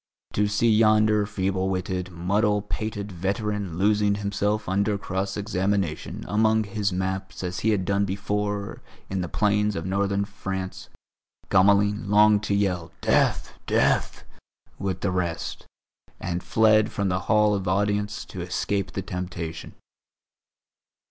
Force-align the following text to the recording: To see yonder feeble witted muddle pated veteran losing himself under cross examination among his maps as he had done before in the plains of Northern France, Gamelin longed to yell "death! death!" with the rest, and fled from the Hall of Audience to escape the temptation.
To 0.33 0.47
see 0.47 0.71
yonder 0.71 1.27
feeble 1.27 1.69
witted 1.69 2.09
muddle 2.09 2.63
pated 2.63 3.11
veteran 3.11 3.77
losing 3.77 4.15
himself 4.15 4.67
under 4.67 4.97
cross 4.97 5.37
examination 5.37 6.25
among 6.27 6.63
his 6.63 6.91
maps 6.91 7.43
as 7.43 7.59
he 7.59 7.69
had 7.69 7.85
done 7.85 8.03
before 8.05 8.81
in 9.11 9.21
the 9.21 9.29
plains 9.29 9.75
of 9.75 9.85
Northern 9.85 10.25
France, 10.25 10.89
Gamelin 11.51 12.09
longed 12.09 12.41
to 12.45 12.55
yell 12.55 12.91
"death! 12.99 13.53
death!" 13.67 14.23
with 14.79 15.01
the 15.01 15.11
rest, 15.11 15.67
and 16.19 16.41
fled 16.41 16.91
from 16.91 17.09
the 17.09 17.19
Hall 17.29 17.53
of 17.53 17.67
Audience 17.67 18.25
to 18.25 18.41
escape 18.41 18.93
the 18.93 19.03
temptation. 19.03 19.75